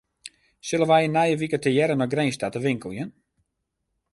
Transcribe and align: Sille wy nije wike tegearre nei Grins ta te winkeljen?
Sille 0.69 0.85
wy 0.91 1.03
nije 1.15 1.37
wike 1.41 1.59
tegearre 1.65 1.95
nei 1.99 2.11
Grins 2.13 2.37
ta 2.41 2.47
te 2.53 2.59
winkeljen? 2.65 3.11